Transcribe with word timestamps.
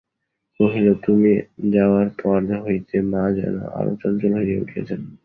কহিল, 0.59 0.87
তুমি 1.05 1.31
যাওয়ার 1.71 2.07
পর 2.21 2.39
হইতে 2.65 2.95
মা 3.11 3.23
যেন 3.37 3.55
আরো 3.77 3.91
চঞ্চল 4.01 4.31
হইয়া 4.37 4.61
উঠিয়াছেন। 4.63 5.01